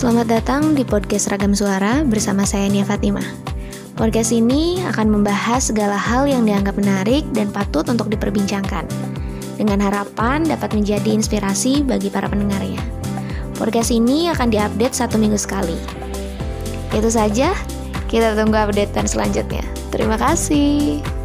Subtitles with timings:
[0.00, 3.36] Selamat datang di podcast Ragam Suara bersama saya Nia Fatimah.
[4.00, 8.88] Podcast ini akan membahas segala hal yang dianggap menarik dan patut untuk diperbincangkan,
[9.60, 12.80] dengan harapan dapat menjadi inspirasi bagi para pendengarnya.
[13.60, 15.76] Podcast ini akan diupdate satu minggu sekali.
[16.96, 17.52] Itu saja,
[18.08, 19.68] kita tunggu updatean selanjutnya.
[19.92, 21.19] Terima kasih.